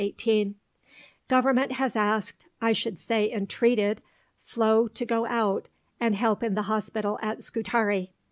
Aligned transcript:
18), 0.01 0.55
"Government 1.27 1.73
has 1.73 1.95
asked, 1.95 2.47
I 2.59 2.71
should 2.71 2.97
say 2.99 3.31
entreated, 3.31 4.01
Flo 4.41 4.87
to 4.87 5.05
go 5.05 5.27
out 5.27 5.69
and 5.99 6.15
help 6.15 6.41
in 6.41 6.55
the 6.55 6.63
Hospital 6.63 7.19
at 7.21 7.43
Scutari. 7.43 8.11